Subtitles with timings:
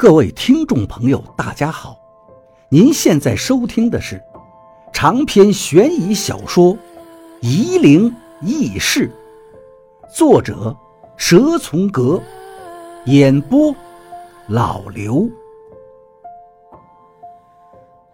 [0.00, 1.94] 各位听众朋友，大家好！
[2.70, 4.18] 您现在收听的是
[4.94, 6.74] 长篇悬疑小说
[7.42, 8.10] 《夷陵
[8.40, 9.12] 轶事》，
[10.16, 10.74] 作者
[11.18, 12.18] 蛇从阁，
[13.04, 13.76] 演播
[14.48, 15.28] 老刘。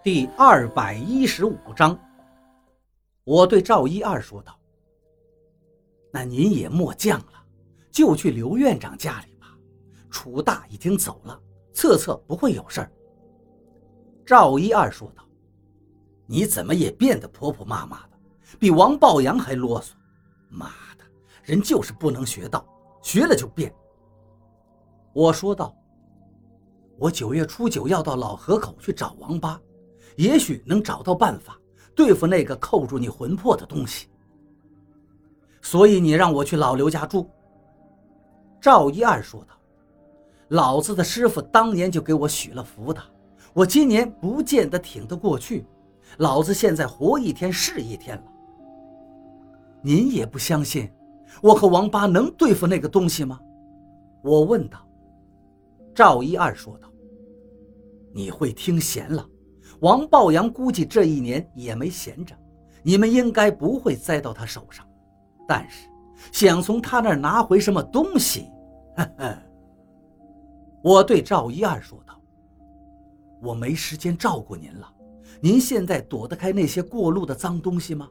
[0.03, 1.97] 第二百一十五章，
[3.23, 4.59] 我对赵一二说道
[6.11, 7.45] ：“那您也莫犟了，
[7.93, 9.47] 就去刘院长家里吧。
[10.11, 11.41] 楚大已经走了。”
[11.77, 12.91] 策策不会有事儿。
[14.25, 15.23] 赵一二说道
[16.25, 18.19] ：“你怎么也变得婆婆妈妈的，
[18.59, 19.91] 比王抱阳还啰嗦。
[20.49, 21.05] 妈的，
[21.45, 22.67] 人就是不能学到，
[23.03, 23.71] 学了就变。”
[25.13, 25.77] 我说道
[26.97, 29.61] ：“我九月初九要到老河口去找王八，
[30.17, 31.61] 也许能找到办法
[31.95, 34.09] 对付那个扣住你魂魄的东西。
[35.61, 37.31] 所以你让我去老刘家住。”
[38.63, 39.56] 赵一二说道。
[40.49, 43.03] 老子的师傅当年就给我许了福的，
[43.53, 45.67] 我今年不见得挺得过去。
[46.19, 48.23] 老子现在活一天是一天了。
[49.83, 50.91] 您也不相信，
[51.43, 53.41] 我和王八能对付那个东西吗？
[54.23, 54.79] 我问道。
[55.95, 56.89] 赵一二说道
[58.13, 59.27] ：“你会听闲了，
[59.81, 62.37] 王抱阳估计这一年也没闲着，
[62.83, 64.87] 你们应该不会栽到他手上。
[65.49, 65.89] 但是
[66.33, 68.47] 想从他那儿拿回什么东西，
[68.97, 69.39] 呵呵。”
[70.83, 72.21] 我对赵一二说道
[73.43, 74.95] ：“我没时间照顾您了，
[75.41, 78.09] 您现在躲得开那些过路的脏东西吗？”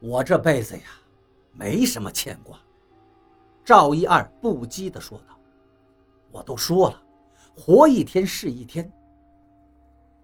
[0.00, 0.82] 我这辈子呀，
[1.52, 2.58] 没什么牵挂。”
[3.64, 5.38] 赵一二不羁地说道。
[6.32, 7.00] “我都说了，
[7.56, 8.90] 活一天是一天。”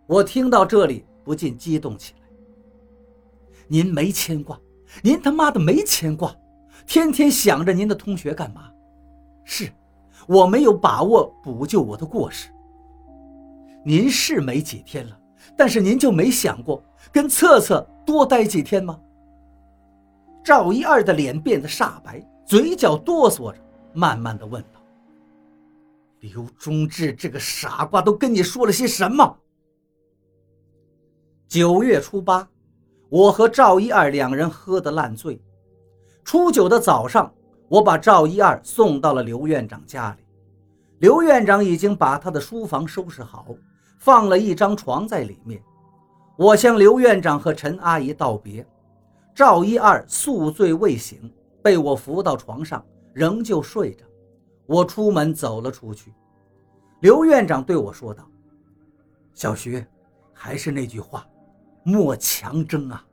[0.09, 2.29] 我听到这里不禁激动起来。
[3.69, 4.61] “您没牵挂？
[5.03, 6.35] 您他妈的没牵挂？
[6.87, 8.73] 天天想着您的同学干嘛？
[9.45, 9.73] 是。”
[10.29, 12.51] 我没有把握补救我的过失。
[13.83, 15.19] 您是没几天了，
[15.57, 19.01] 但是您就没想过跟策策多待几天吗？
[20.45, 23.59] 赵一二的脸变得煞白，嘴角哆嗦着，
[23.95, 24.81] 慢慢的问道
[26.21, 29.39] ：“刘忠志这个傻瓜都跟你说了些什么？”
[31.49, 32.47] 九月初八，
[33.09, 35.41] 我和赵一二两人喝得烂醉。
[36.23, 37.33] 初九的早上。
[37.69, 40.25] 我把赵一二送到了刘院长家里，
[41.01, 43.47] 刘院长已经把他的书房收拾好，
[43.99, 45.63] 放了一张床在里面。
[46.37, 48.67] 我向刘院长和陈阿姨道别，
[49.35, 51.31] 赵一二宿醉未醒，
[51.63, 54.05] 被我扶到床上，仍旧睡着。
[54.65, 56.13] 我出门走了出去，
[57.01, 58.27] 刘院长对我说道
[59.35, 59.85] ：“小徐，
[60.33, 61.27] 还是那句话，
[61.83, 63.05] 莫强争啊。”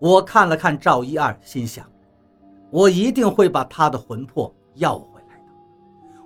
[0.00, 1.88] 我看了看赵一二，心想。
[2.74, 5.44] 我一定会把他的魂魄要回来的，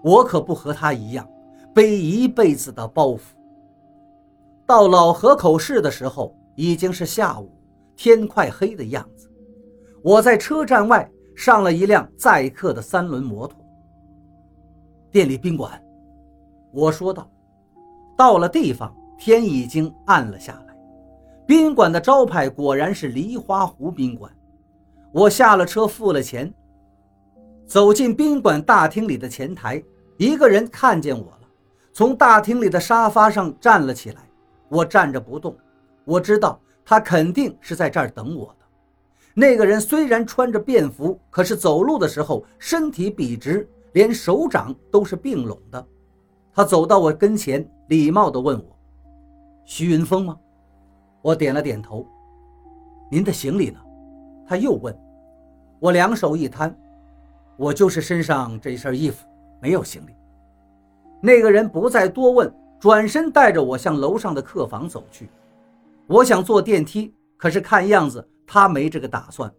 [0.02, 1.28] 我可不和他一样
[1.74, 3.20] 背一辈子的包袱。
[4.64, 7.50] 到老河口市的时候已经是下午，
[7.94, 9.30] 天快黑的样子。
[10.02, 11.06] 我在车站外
[11.36, 13.62] 上了一辆载客的三轮摩托。
[15.10, 15.78] 店里宾馆，
[16.72, 17.30] 我说道。
[18.16, 20.74] 到了地方，天已经暗了下来。
[21.46, 24.32] 宾馆的招牌果然是梨花湖宾馆。
[25.12, 26.52] 我下了车，付了钱，
[27.66, 29.82] 走进宾馆大厅里的前台，
[30.16, 31.40] 一个人看见我了，
[31.92, 34.22] 从大厅里的沙发上站了起来。
[34.68, 35.56] 我站着不动，
[36.04, 38.66] 我知道他肯定是在这儿等我的。
[39.32, 45.86] 那个人虽然穿着便服，可是走路的时候身体笔直，连手掌都是并拢的。
[46.52, 48.76] 他走到我跟前，礼貌地问我
[49.64, 50.36] ：“徐云峰吗？”
[51.22, 52.06] 我点了点头。
[53.10, 53.80] 您的行李呢？
[54.48, 54.98] 他又问，
[55.78, 56.74] 我两手一摊，
[57.58, 59.26] 我就是身上这一身衣服，
[59.60, 60.12] 没有行李。
[61.20, 62.50] 那个人不再多问，
[62.80, 65.28] 转身带着我向楼上的客房走去。
[66.06, 69.52] 我想坐电梯，可是看样子他没这个打算。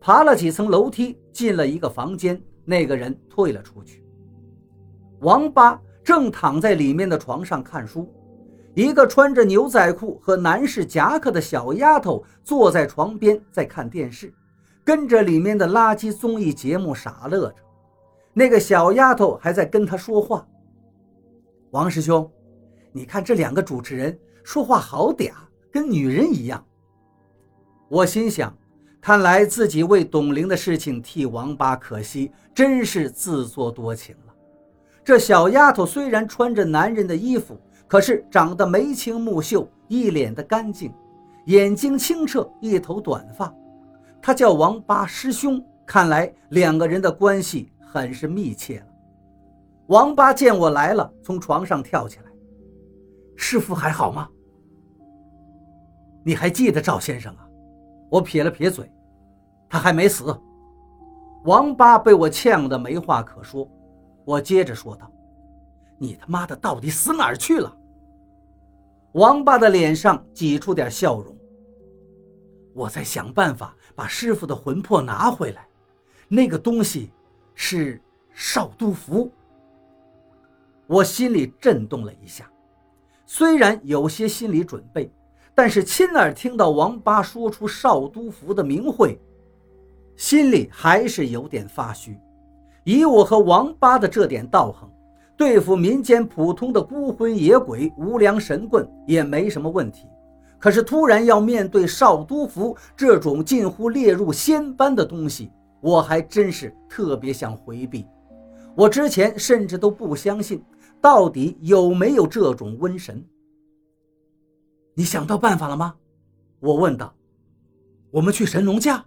[0.00, 4.04] 爬了几层楼梯，进了一个房间，那个人退了出去。
[5.20, 8.12] 王八正躺在里面的床上看书。
[8.74, 14.32] 一个穿着牛仔裤和男士夹克的小丫头坐在床边在看电视，
[14.84, 17.56] 跟着里面的垃圾综艺节目傻乐着。
[18.32, 20.46] 那个小丫头还在跟他说话。
[21.72, 22.30] 王师兄，
[22.92, 25.32] 你看这两个主持人说话好嗲，
[25.72, 26.64] 跟女人一样。
[27.88, 28.56] 我心想，
[29.00, 34.34] 看来自己为董玲的事情替王八可惜，真是自作多情了。
[35.02, 37.60] 这小丫头虽然穿着男人的衣服。
[37.88, 40.92] 可是长得眉清目秀，一脸的干净，
[41.46, 43.52] 眼睛清澈，一头短发。
[44.20, 48.86] 他叫王八师兄，看来两个人的关系很是密切了。
[49.86, 52.24] 王八见我来了，从床上跳起来
[53.34, 54.28] ：“师傅还好吗？
[56.22, 57.48] 你还记得赵先生啊？”
[58.10, 58.90] 我撇了撇嘴
[59.66, 60.38] ：“他还没死。”
[61.44, 63.66] 王八被我呛得没话可说。
[64.26, 65.10] 我接着说道
[65.96, 67.74] ：“你他妈的到底死哪儿去了？”
[69.18, 71.36] 王八的脸上挤出点笑容。
[72.72, 75.66] 我在想办法把师傅的魂魄拿回来，
[76.28, 77.10] 那个东西
[77.52, 78.00] 是
[78.32, 79.28] 少都符。
[80.86, 82.48] 我心里震动了一下，
[83.26, 85.10] 虽然有些心理准备，
[85.52, 89.20] 但是亲耳听到王八说出少都符的名讳，
[90.14, 92.16] 心里还是有点发虚。
[92.84, 94.88] 以我和王八的这点道行，
[95.38, 100.08] 对付民间普通的孤魂野鬼、无良神棍也没什么问题。
[100.58, 108.04] 可是突然要面对少都府这种近乎列入仙班的东西，我还真是特别想回避。
[108.74, 110.60] 我之前甚至都不相信，
[111.00, 113.24] 到底有没有这种瘟神？
[114.94, 115.94] 你想到办法了吗？
[116.58, 117.14] 我问道。
[118.10, 119.04] 我们去神农架？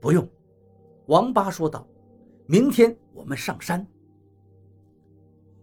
[0.00, 0.26] 不用，
[1.06, 1.86] 王八说道。
[2.46, 3.86] 明天我们上山。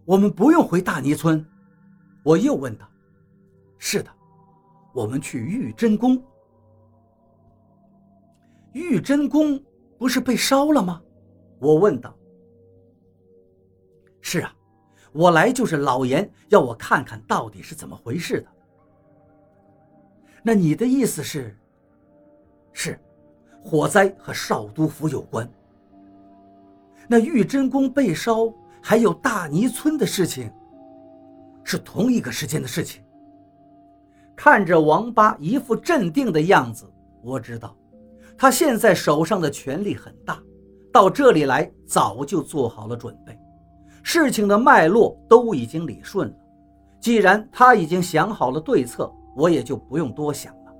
[0.04, 1.44] 我们不用回大泥村。
[2.22, 2.88] 我又问道。
[3.78, 4.10] 是的。
[4.92, 6.22] 我们去玉真宫。
[8.72, 9.62] 玉真宫
[9.98, 11.00] 不是被烧了吗？
[11.58, 12.14] 我问道。
[14.20, 14.54] 是啊，
[15.12, 18.48] 我来就是老严要我看看到底是怎么回事的。
[20.42, 21.56] 那你的意思是？
[22.72, 22.98] 是，
[23.62, 25.50] 火灾和少都府有关。
[27.08, 28.52] 那玉真宫被烧，
[28.82, 30.50] 还有大泥村的事情，
[31.62, 33.02] 是同一个时间的事情。
[34.34, 36.90] 看着王八一副镇定的样子，
[37.22, 37.76] 我知道
[38.38, 40.42] 他现在手上的权力很大，
[40.90, 43.38] 到这里来早就做好了准备，
[44.02, 46.34] 事情的脉络都已经理顺了。
[46.98, 50.72] 既然他已经想好了对策，我也就不用多想了，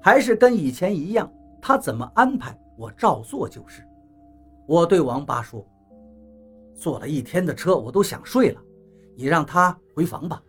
[0.00, 1.28] 还是跟以前一样，
[1.60, 3.84] 他怎么安排我照做就是。
[4.64, 5.64] 我对王八说
[6.78, 8.60] ：“坐了一天的车，我都想睡了，
[9.16, 10.40] 你让他回房吧。”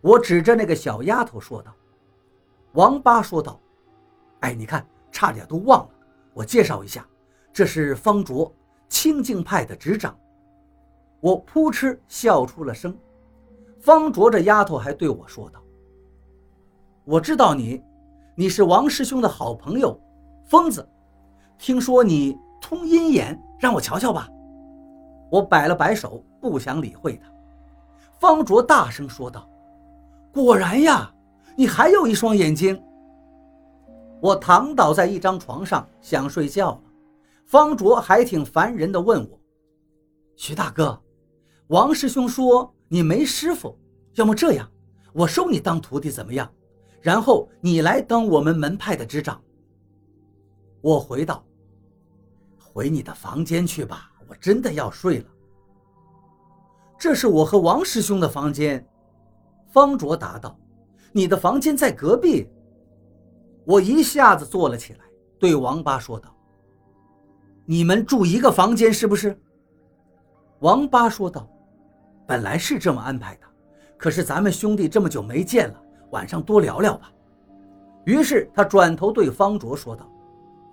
[0.00, 1.72] 我指着那个小丫头说道
[2.72, 3.60] ：“王八说道，
[4.40, 5.90] 哎，你看，差点都忘了，
[6.32, 7.06] 我介绍一下，
[7.52, 8.54] 这是方卓，
[8.88, 10.16] 清净派的执掌。”
[11.20, 12.96] 我扑哧笑出了声。
[13.80, 15.60] 方卓这丫头还对我说道
[17.04, 17.82] ：“我知道你，
[18.36, 20.00] 你是王师兄的好朋友，
[20.46, 20.88] 疯子。
[21.58, 24.28] 听说你通阴眼，让我瞧瞧吧。”
[25.30, 27.30] 我摆了摆手，不想理会他。
[28.18, 29.48] 方卓大声说道。
[30.32, 31.12] 果然呀，
[31.56, 32.80] 你还有一双眼睛。
[34.20, 36.80] 我躺倒在一张床上，想睡觉了。
[37.46, 39.40] 方卓还挺烦人的，问我
[40.36, 41.00] ：“徐大哥，
[41.68, 43.78] 王师兄说你没师傅，
[44.14, 44.70] 要么这样，
[45.12, 46.50] 我收你当徒弟怎么样？
[47.00, 49.40] 然后你来当我们门派的执掌。”
[50.82, 51.44] 我回道
[52.58, 55.24] ：“回你的房间去吧，我真的要睡了。
[56.98, 58.86] 这是我和王师兄的房间。”
[59.72, 60.58] 方卓答道
[61.12, 62.48] ：“你的房间在隔壁。”
[63.64, 65.00] 我一下子坐了起来，
[65.38, 66.34] 对王八说道
[67.66, 69.38] ：“你们住一个房间是不是？”
[70.60, 71.46] 王八说道
[72.26, 73.46] ：“本来是这么安排的，
[73.96, 77.12] 可是咱们兄弟这么久没见了，晚上多聊聊吧。”
[78.06, 80.10] 于是他转头对方卓说道：“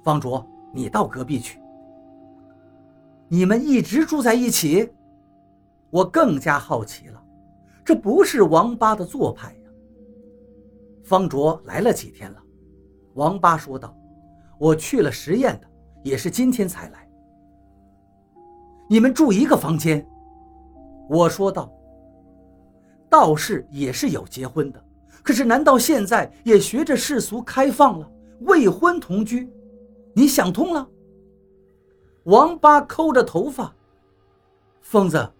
[0.05, 1.59] 方卓，你到隔壁去。”
[3.27, 4.89] 你们一直住在一起？
[5.89, 7.23] 我更加好奇了。
[7.83, 9.69] 这不是王八的做派呀。
[11.03, 12.37] 方卓来了几天了，
[13.13, 13.95] 王八说道
[14.57, 15.67] ：“我去了实验的，
[16.03, 17.07] 也是今天才来。”
[18.89, 20.05] 你们住一个房间？
[21.09, 21.71] 我说道
[23.09, 24.83] ：“道士也是有结婚的，
[25.23, 29.47] 可是难道现在也学着世俗开放了，未婚同居？
[30.15, 30.87] 你想通了？”
[32.25, 33.73] 王八抠着头发
[34.81, 35.31] ：“疯子，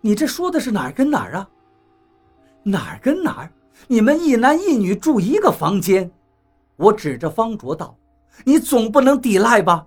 [0.00, 1.48] 你这说的是哪儿跟哪儿啊？”
[2.62, 3.52] 哪儿跟哪儿？
[3.88, 6.10] 你们一男一女住一个房间，
[6.76, 7.96] 我指着方卓道
[8.44, 9.86] ：“你总不能抵赖吧？”